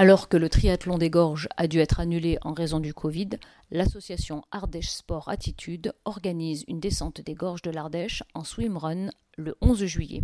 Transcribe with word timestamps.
Alors 0.00 0.30
que 0.30 0.38
le 0.38 0.48
triathlon 0.48 0.96
des 0.96 1.10
gorges 1.10 1.46
a 1.58 1.66
dû 1.66 1.78
être 1.78 2.00
annulé 2.00 2.38
en 2.40 2.54
raison 2.54 2.80
du 2.80 2.94
Covid, 2.94 3.28
l'association 3.70 4.42
Ardèche 4.50 4.88
Sport 4.88 5.28
Attitude 5.28 5.92
organise 6.06 6.64
une 6.68 6.80
descente 6.80 7.20
des 7.20 7.34
gorges 7.34 7.60
de 7.60 7.70
l'Ardèche 7.70 8.22
en 8.32 8.42
swimrun 8.42 9.10
le 9.36 9.58
11 9.60 9.84
juillet. 9.84 10.22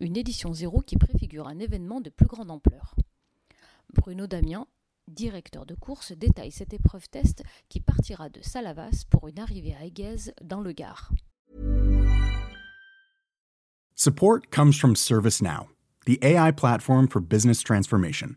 Une 0.00 0.18
édition 0.18 0.52
zéro 0.52 0.82
qui 0.82 0.98
préfigure 0.98 1.48
un 1.48 1.58
événement 1.58 2.02
de 2.02 2.10
plus 2.10 2.26
grande 2.26 2.50
ampleur. 2.50 2.94
Bruno 3.94 4.26
Damien, 4.26 4.66
directeur 5.08 5.64
de 5.64 5.74
course, 5.74 6.12
détaille 6.12 6.52
cette 6.52 6.74
épreuve 6.74 7.08
test 7.08 7.42
qui 7.70 7.80
partira 7.80 8.28
de 8.28 8.42
Salavas 8.42 9.04
pour 9.08 9.26
une 9.26 9.38
arrivée 9.38 9.74
à 9.74 9.86
Aiguez 9.86 10.34
dans 10.42 10.60
le 10.60 10.72
Gard. 10.72 11.10
Support 13.94 14.50
comes 14.50 14.74
from 14.74 14.94
ServiceNow, 14.94 15.70
the 16.04 16.22
AI 16.22 16.52
platform 16.52 17.08
for 17.08 17.22
business 17.22 17.62
transformation. 17.62 18.36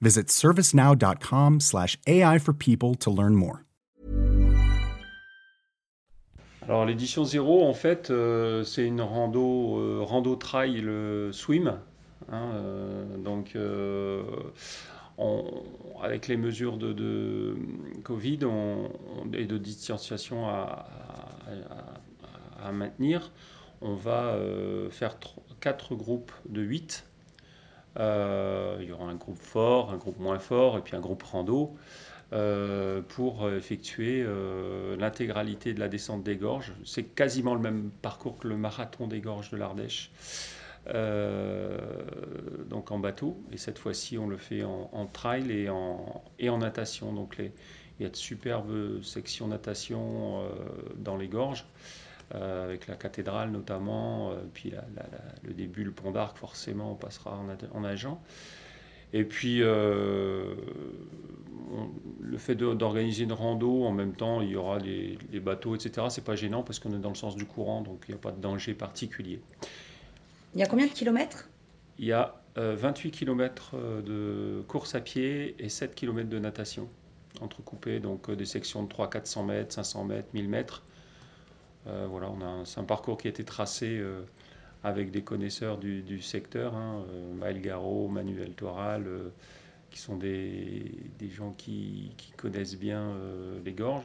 Visit 0.00 0.30
servicenow.com/ai 0.30 2.38
for 2.38 2.54
people 2.54 2.96
to 2.98 3.10
learn 3.10 3.34
more. 3.34 3.58
Alors 6.62 6.84
l'édition 6.84 7.24
0, 7.24 7.66
en 7.66 7.72
fait, 7.74 8.10
euh, 8.10 8.62
c'est 8.62 8.86
une 8.86 9.00
rando, 9.00 9.78
euh, 9.78 10.00
rando 10.02 10.36
trail 10.36 10.80
le 10.82 11.32
swim. 11.32 11.78
hein, 12.30 12.50
euh, 12.54 13.16
donc 13.16 13.56
euh, 13.56 14.22
on- 15.16 15.62
avec 16.02 16.28
les 16.28 16.36
mesures 16.36 16.76
de, 16.76 16.92
de 16.92 17.56
Covid 18.04 18.40
on- 18.44 18.90
et 19.32 19.46
de 19.46 19.56
distanciation 19.56 20.46
à, 20.46 20.86
à- 22.60 22.66
à- 22.68 22.72
maintenir, 22.72 23.32
on 23.80 23.94
va 23.94 24.26
euh, 24.34 24.90
faire 24.90 25.18
tro- 25.18 25.42
quatre 25.60 25.94
groupes 25.94 26.32
de 26.48 26.60
8. 26.60 27.06
Il 27.96 28.84
y 28.84 28.92
aura 28.92 29.10
un 29.10 29.16
groupe 29.16 29.40
fort, 29.40 29.90
un 29.90 29.96
groupe 29.96 30.18
moins 30.18 30.38
fort 30.38 30.78
et 30.78 30.82
puis 30.82 30.96
un 30.96 31.00
groupe 31.00 31.22
rando 31.22 31.76
euh, 32.34 33.00
pour 33.00 33.48
effectuer 33.50 34.22
euh, 34.22 34.96
l'intégralité 34.98 35.72
de 35.72 35.80
la 35.80 35.88
descente 35.88 36.22
des 36.22 36.36
gorges. 36.36 36.74
C'est 36.84 37.04
quasiment 37.04 37.54
le 37.54 37.60
même 37.60 37.90
parcours 38.02 38.38
que 38.38 38.48
le 38.48 38.56
marathon 38.58 39.06
des 39.06 39.20
gorges 39.20 39.50
de 39.50 39.56
l'Ardèche, 39.56 40.10
euh, 40.88 41.78
donc 42.68 42.90
en 42.90 42.98
bateau. 42.98 43.40
Et 43.50 43.56
cette 43.56 43.78
fois-ci, 43.78 44.18
on 44.18 44.28
le 44.28 44.36
fait 44.36 44.62
en, 44.62 45.06
trail 45.06 45.50
et 45.50 45.70
en, 45.70 46.58
natation. 46.58 47.14
Donc 47.14 47.36
il 47.38 48.02
y 48.02 48.04
a 48.04 48.10
de 48.10 48.16
superbes 48.16 49.02
sections 49.02 49.48
natation 49.48 50.42
euh, 50.42 50.48
dans 50.96 51.16
les 51.16 51.28
gorges. 51.28 51.64
Euh, 52.34 52.64
avec 52.64 52.86
la 52.86 52.96
cathédrale 52.96 53.50
notamment, 53.50 54.30
euh, 54.32 54.36
puis 54.52 54.70
la- 54.70 54.84
la- 54.96 55.08
la- 55.10 55.34
le 55.42 55.54
début, 55.54 55.84
le 55.84 55.92
pont 55.92 56.10
d'Arc, 56.10 56.36
forcément, 56.38 56.92
on 56.92 56.94
passera 56.94 57.36
en, 57.36 57.44
nage- 57.44 57.68
en 57.72 57.80
nageant. 57.80 58.20
Et 59.14 59.24
puis, 59.24 59.62
euh, 59.62 60.54
on- 61.72 61.88
le 62.20 62.38
fait 62.38 62.54
d'organiser 62.54 63.24
une 63.24 63.32
rando, 63.32 63.84
en 63.84 63.92
même 63.92 64.12
temps, 64.14 64.42
il 64.42 64.50
y 64.50 64.56
aura 64.56 64.78
les, 64.78 65.18
les 65.32 65.40
bateaux, 65.40 65.74
etc. 65.74 66.06
C'est 66.10 66.24
pas 66.24 66.36
gênant 66.36 66.62
parce 66.62 66.78
qu'on 66.78 66.92
est 66.92 66.98
dans 66.98 67.08
le 67.08 67.14
sens 67.14 67.36
du 67.36 67.46
courant, 67.46 67.80
donc 67.82 68.04
il 68.08 68.12
n'y 68.12 68.16
a 68.16 68.20
pas 68.20 68.32
de 68.32 68.40
danger 68.40 68.74
particulier. 68.74 69.40
Il 70.54 70.60
y 70.60 70.62
a 70.62 70.66
combien 70.66 70.86
de 70.86 70.92
kilomètres? 70.92 71.48
Il 71.98 72.04
y 72.04 72.12
a 72.12 72.34
euh, 72.58 72.74
28 72.76 73.10
km 73.12 73.76
de 74.04 74.62
course 74.68 74.94
à 74.94 75.00
pied 75.00 75.54
et 75.58 75.68
7 75.68 75.94
km 75.94 76.28
de 76.28 76.38
natation, 76.38 76.88
entrecoupés, 77.40 78.00
donc 78.00 78.28
euh, 78.28 78.36
des 78.36 78.46
sections 78.46 78.82
de 78.82 78.88
300-400 78.88 79.44
mètres, 79.44 79.72
500 79.74 80.04
mètres, 80.04 80.28
1000 80.34 80.48
mètres. 80.48 80.82
Euh, 81.88 82.06
voilà, 82.08 82.30
on 82.30 82.40
un- 82.80 82.84
parcours 82.84 83.18
qui 83.18 83.26
a 83.28 83.30
été 83.30 83.44
tracé 83.44 83.98
euh, 83.98 84.22
avec 84.84 85.10
des 85.10 85.22
connaisseurs 85.22 85.78
du, 85.78 86.20
secteur, 86.22 86.74
hein, 86.74 87.04
euh, 87.10 87.34
Maël 87.34 87.60
Garot, 87.60 88.08
Manuel 88.08 88.54
Toral, 88.54 89.06
qui 89.90 89.98
sont 90.00 90.16
des, 90.16 90.92
gens 91.30 91.52
qui, 91.52 92.14
connaissent 92.36 92.78
bien 92.78 93.16
les 93.64 93.72
gorges. 93.72 94.04